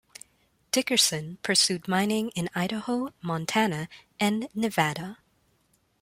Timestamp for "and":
4.19-4.47